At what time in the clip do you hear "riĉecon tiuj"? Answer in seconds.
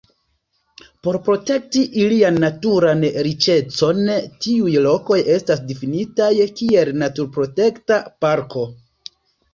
3.27-4.73